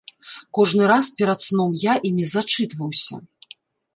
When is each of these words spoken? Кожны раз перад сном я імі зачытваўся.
Кожны 0.57 0.85
раз 0.91 1.09
перад 1.19 1.43
сном 1.47 1.77
я 1.83 1.93
імі 2.11 2.25
зачытваўся. 2.33 3.21